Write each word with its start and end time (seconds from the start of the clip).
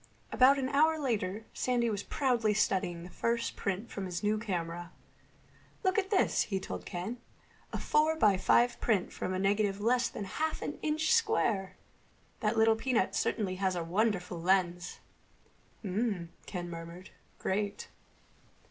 About 0.31 0.57
an 0.57 0.67
hour 0.69 0.97
later 0.97 1.45
Sandy 1.53 1.87
was 1.87 2.01
proudly 2.01 2.55
studying 2.55 3.03
the 3.03 3.11
first 3.11 3.55
print 3.55 3.91
from 3.91 4.07
his 4.07 4.23
new 4.23 4.39
camera. 4.39 4.91
"Look 5.83 5.99
at 5.99 6.09
this," 6.09 6.41
he 6.41 6.59
told 6.59 6.87
Ken. 6.87 7.19
"A 7.71 7.77
four 7.77 8.15
by 8.15 8.35
five 8.37 8.79
print 8.81 9.13
from 9.13 9.31
a 9.31 9.37
negative 9.37 9.79
less 9.79 10.09
than 10.09 10.23
half 10.25 10.63
an 10.63 10.79
inch 10.81 11.13
square! 11.13 11.75
That 12.39 12.57
little 12.57 12.75
peanut 12.75 13.13
certainly 13.15 13.57
has 13.57 13.75
a 13.75 13.83
wonderful 13.83 14.41
lens." 14.41 15.01
"Mmm," 15.85 16.29
Ken 16.47 16.67
murmured. 16.67 17.11
"Great." 17.37 17.87